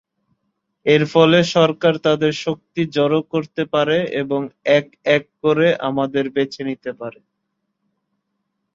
এর 0.85 1.03
ফলে 1.13 1.39
সরকার 1.55 1.93
তাদের 2.05 2.33
শক্তি 2.43 2.81
জড়ো 2.95 3.19
করতে 3.33 3.63
পারে 3.73 3.97
এবং 4.21 4.41
এক 4.77 4.85
এক 5.15 5.23
করে 5.43 5.67
আমাদের 5.89 6.25
বেছে 6.35 6.61
নিতে 6.69 6.91
পারে। 6.99 7.19